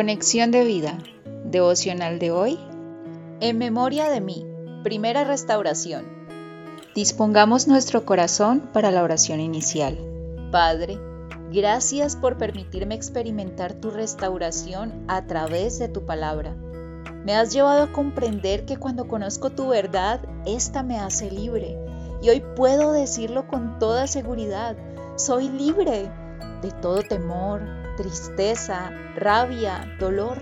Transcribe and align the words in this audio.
Conexión 0.00 0.50
de 0.50 0.64
vida, 0.64 0.96
devocional 1.44 2.18
de 2.18 2.30
hoy. 2.30 2.58
En 3.40 3.58
memoria 3.58 4.08
de 4.08 4.22
mí, 4.22 4.46
primera 4.82 5.24
restauración. 5.24 6.06
Dispongamos 6.94 7.68
nuestro 7.68 8.06
corazón 8.06 8.60
para 8.72 8.90
la 8.90 9.02
oración 9.02 9.40
inicial. 9.40 9.98
Padre, 10.50 10.98
gracias 11.52 12.16
por 12.16 12.38
permitirme 12.38 12.94
experimentar 12.94 13.74
tu 13.74 13.90
restauración 13.90 15.04
a 15.06 15.26
través 15.26 15.78
de 15.78 15.88
tu 15.88 16.06
palabra. 16.06 16.56
Me 17.26 17.34
has 17.34 17.52
llevado 17.52 17.82
a 17.82 17.92
comprender 17.92 18.64
que 18.64 18.78
cuando 18.78 19.06
conozco 19.06 19.50
tu 19.50 19.68
verdad, 19.68 20.22
esta 20.46 20.82
me 20.82 20.98
hace 20.98 21.30
libre. 21.30 21.76
Y 22.22 22.30
hoy 22.30 22.42
puedo 22.56 22.92
decirlo 22.92 23.46
con 23.48 23.78
toda 23.78 24.06
seguridad. 24.06 24.78
Soy 25.16 25.50
libre 25.50 26.10
de 26.62 26.70
todo 26.70 27.02
temor, 27.02 27.62
tristeza, 27.96 28.90
rabia, 29.16 29.96
dolor. 29.98 30.38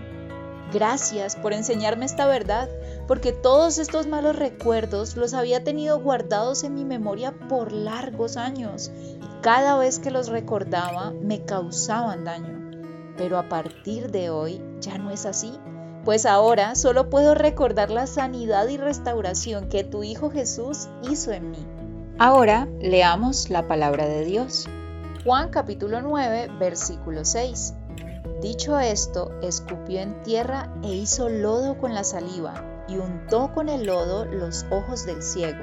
Gracias 0.73 1.35
por 1.37 1.53
enseñarme 1.53 2.05
esta 2.05 2.27
verdad, 2.27 2.69
porque 3.07 3.33
todos 3.33 3.79
estos 3.79 4.07
malos 4.07 4.37
recuerdos 4.37 5.17
los 5.17 5.33
había 5.33 5.65
tenido 5.65 6.01
guardados 6.01 6.63
en 6.63 6.75
mi 6.75 6.85
memoria 6.85 7.33
por 7.49 7.73
largos 7.73 8.37
años 8.37 8.91
y 8.99 9.41
cada 9.43 9.79
vez 9.79 9.99
que 9.99 10.11
los 10.11 10.29
recordaba 10.29 11.13
me 11.23 11.45
causaban 11.45 12.25
daño. 12.25 12.59
Pero 13.17 13.39
a 13.39 13.49
partir 13.49 14.11
de 14.11 14.31
hoy 14.31 14.63
ya 14.81 14.99
no 14.99 15.11
es 15.11 15.25
así, 15.25 15.59
pues 16.05 16.27
ahora 16.27 16.75
solo 16.75 17.11
puedo 17.11 17.35
recordar 17.35 17.91
la 17.91 18.07
sanidad 18.07 18.69
y 18.69 18.77
restauración 18.77 19.69
que 19.69 19.85
tu 19.85 20.05
Hijo 20.05 20.31
Jesús 20.31 20.89
hizo 21.03 21.33
en 21.33 21.51
mí. 21.51 21.67
Ahora 22.19 22.69
leamos 22.81 23.49
la 23.49 23.69
palabra 23.69 24.07
de 24.07 24.25
Dios. 24.25 24.69
Juan 25.25 25.49
capítulo 25.51 26.01
9, 26.01 26.49
versículo 26.61 27.25
6. 27.25 27.75
Dicho 28.41 28.79
esto, 28.79 29.33
escupió 29.43 30.01
en 30.01 30.23
tierra 30.23 30.73
e 30.85 30.95
hizo 30.95 31.29
lodo 31.29 31.77
con 31.77 31.93
la 31.93 32.05
saliva 32.05 32.85
y 32.89 32.99
untó 32.99 33.53
con 33.53 33.69
el 33.69 33.85
lodo 33.85 34.25
los 34.25 34.65
ojos 34.71 35.05
del 35.07 35.23
ciego. 35.23 35.59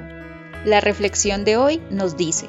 La 0.66 0.80
reflexión 0.80 1.44
de 1.44 1.56
hoy 1.56 1.82
nos 1.90 2.18
dice, 2.18 2.48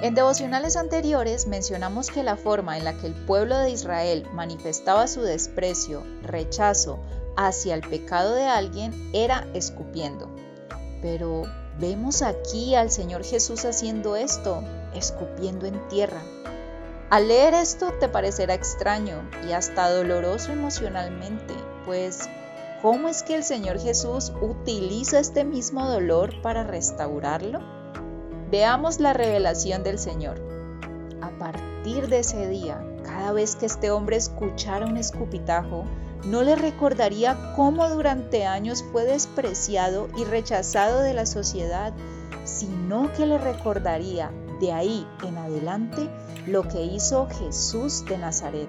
en 0.00 0.14
devocionales 0.14 0.76
anteriores 0.76 1.46
mencionamos 1.46 2.10
que 2.10 2.22
la 2.22 2.36
forma 2.36 2.78
en 2.78 2.84
la 2.84 2.94
que 2.94 3.08
el 3.08 3.14
pueblo 3.14 3.58
de 3.58 3.70
Israel 3.70 4.26
manifestaba 4.32 5.08
su 5.08 5.20
desprecio, 5.20 6.04
rechazo 6.22 7.00
hacia 7.36 7.74
el 7.74 7.82
pecado 7.82 8.34
de 8.34 8.46
alguien 8.46 9.10
era 9.12 9.46
escupiendo. 9.52 10.30
Pero 11.02 11.42
vemos 11.78 12.22
aquí 12.22 12.74
al 12.74 12.90
Señor 12.90 13.24
Jesús 13.24 13.64
haciendo 13.64 14.16
esto 14.16 14.62
escupiendo 14.94 15.66
en 15.66 15.88
tierra. 15.88 16.22
Al 17.10 17.28
leer 17.28 17.54
esto 17.54 17.92
te 18.00 18.08
parecerá 18.08 18.54
extraño 18.54 19.28
y 19.48 19.52
hasta 19.52 19.90
doloroso 19.90 20.52
emocionalmente, 20.52 21.54
pues 21.86 22.28
¿cómo 22.82 23.08
es 23.08 23.22
que 23.22 23.34
el 23.34 23.44
Señor 23.44 23.78
Jesús 23.78 24.32
utiliza 24.42 25.18
este 25.18 25.44
mismo 25.44 25.86
dolor 25.88 26.42
para 26.42 26.64
restaurarlo? 26.64 27.60
Veamos 28.50 29.00
la 29.00 29.12
revelación 29.12 29.82
del 29.82 29.98
Señor. 29.98 30.40
A 31.22 31.30
partir 31.38 32.08
de 32.08 32.18
ese 32.20 32.48
día, 32.48 32.84
cada 33.04 33.32
vez 33.32 33.56
que 33.56 33.66
este 33.66 33.90
hombre 33.90 34.16
escuchara 34.16 34.86
un 34.86 34.96
escupitajo, 34.96 35.84
no 36.24 36.42
le 36.42 36.56
recordaría 36.56 37.52
cómo 37.54 37.88
durante 37.88 38.46
años 38.46 38.84
fue 38.92 39.04
despreciado 39.04 40.08
y 40.16 40.24
rechazado 40.24 41.00
de 41.00 41.14
la 41.14 41.26
sociedad, 41.26 41.92
sino 42.44 43.12
que 43.12 43.26
le 43.26 43.38
recordaría 43.38 44.30
de 44.60 44.72
ahí 44.72 45.06
en 45.22 45.38
adelante 45.38 46.08
lo 46.46 46.62
que 46.62 46.82
hizo 46.82 47.28
Jesús 47.28 48.04
de 48.06 48.18
Nazaret. 48.18 48.68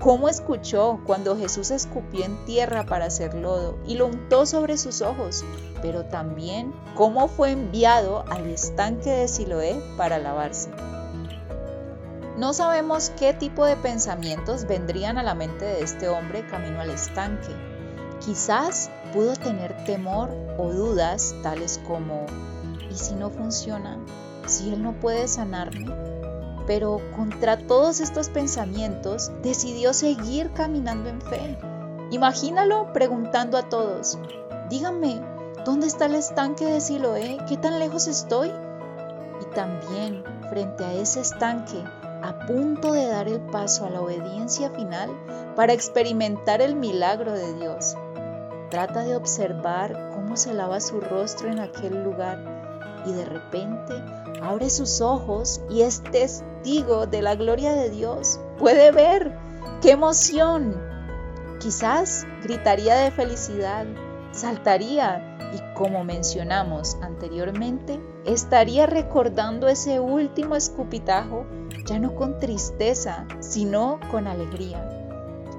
Cómo 0.00 0.28
escuchó 0.28 1.00
cuando 1.06 1.36
Jesús 1.36 1.72
escupió 1.72 2.24
en 2.24 2.44
tierra 2.44 2.86
para 2.86 3.06
hacer 3.06 3.34
lodo 3.34 3.78
y 3.86 3.96
lo 3.96 4.06
untó 4.06 4.46
sobre 4.46 4.78
sus 4.78 5.02
ojos, 5.02 5.44
pero 5.82 6.04
también 6.04 6.72
cómo 6.94 7.26
fue 7.26 7.50
enviado 7.50 8.24
al 8.30 8.46
estanque 8.46 9.10
de 9.10 9.26
Siloé 9.28 9.80
para 9.96 10.18
lavarse. 10.18 10.70
No 12.38 12.52
sabemos 12.52 13.10
qué 13.18 13.34
tipo 13.34 13.66
de 13.66 13.74
pensamientos 13.74 14.64
vendrían 14.64 15.18
a 15.18 15.24
la 15.24 15.34
mente 15.34 15.64
de 15.64 15.80
este 15.80 16.08
hombre 16.08 16.46
camino 16.46 16.80
al 16.80 16.90
estanque. 16.90 17.52
Quizás 18.24 18.92
pudo 19.12 19.34
tener 19.34 19.76
temor 19.84 20.30
o 20.56 20.72
dudas 20.72 21.34
tales 21.42 21.80
como, 21.84 22.26
¿y 22.88 22.94
si 22.94 23.16
no 23.16 23.30
funciona? 23.30 23.98
si 24.46 24.72
Él 24.72 24.84
no 24.84 24.92
puede 24.92 25.26
sanarme? 25.26 25.92
Pero 26.64 27.00
contra 27.16 27.58
todos 27.58 27.98
estos 27.98 28.28
pensamientos 28.28 29.32
decidió 29.42 29.92
seguir 29.92 30.52
caminando 30.52 31.08
en 31.08 31.20
fe. 31.20 31.58
Imagínalo 32.12 32.92
preguntando 32.92 33.58
a 33.58 33.68
todos, 33.68 34.16
díganme, 34.70 35.20
¿dónde 35.64 35.88
está 35.88 36.06
el 36.06 36.14
estanque 36.14 36.66
de 36.66 36.80
Siloé? 36.80 37.38
¿Qué 37.48 37.56
tan 37.56 37.80
lejos 37.80 38.06
estoy? 38.06 38.52
Y 39.42 39.54
también 39.56 40.22
frente 40.48 40.84
a 40.84 40.92
ese 40.92 41.20
estanque, 41.20 41.82
a 42.22 42.46
punto 42.46 42.92
de 42.92 43.06
dar 43.06 43.28
el 43.28 43.40
paso 43.40 43.86
a 43.86 43.90
la 43.90 44.00
obediencia 44.00 44.70
final 44.70 45.10
para 45.56 45.72
experimentar 45.72 46.60
el 46.60 46.74
milagro 46.76 47.32
de 47.32 47.54
Dios. 47.54 47.96
Trata 48.70 49.04
de 49.04 49.16
observar 49.16 50.10
cómo 50.14 50.36
se 50.36 50.54
lava 50.54 50.80
su 50.80 51.00
rostro 51.00 51.48
en 51.50 51.58
aquel 51.58 52.04
lugar 52.04 52.38
y 53.06 53.12
de 53.12 53.24
repente 53.24 53.94
abre 54.42 54.70
sus 54.70 55.00
ojos 55.00 55.60
y 55.70 55.82
es 55.82 56.02
testigo 56.02 57.06
de 57.06 57.22
la 57.22 57.34
gloria 57.34 57.72
de 57.72 57.90
Dios. 57.90 58.40
Puede 58.58 58.90
ver. 58.92 59.36
¡Qué 59.80 59.92
emoción! 59.92 60.76
Quizás 61.60 62.26
gritaría 62.42 62.96
de 62.96 63.10
felicidad, 63.10 63.86
saltaría 64.32 65.38
y 65.54 65.74
como 65.74 66.04
mencionamos 66.04 66.96
anteriormente, 67.00 68.00
estaría 68.24 68.86
recordando 68.86 69.68
ese 69.68 70.00
último 70.00 70.56
escupitajo 70.56 71.46
ya 71.88 71.98
no 71.98 72.14
con 72.14 72.38
tristeza, 72.38 73.26
sino 73.40 73.98
con 74.10 74.26
alegría. 74.26 74.86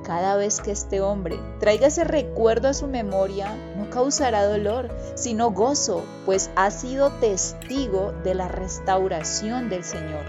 Cada 0.06 0.36
vez 0.36 0.62
que 0.62 0.72
este 0.72 1.02
hombre 1.02 1.40
traiga 1.60 1.88
ese 1.88 2.04
recuerdo 2.04 2.68
a 2.68 2.74
su 2.74 2.88
memoria, 2.88 3.56
no 3.78 3.90
causará 3.90 4.46
dolor, 4.46 4.90
sino 5.16 5.52
gozo, 5.52 6.04
pues 6.26 6.50
ha 6.56 6.72
sido 6.72 7.10
testigo 7.20 8.14
de 8.24 8.36
la 8.36 8.48
restauración 8.48 9.70
del 9.70 9.84
Señor. 9.84 10.24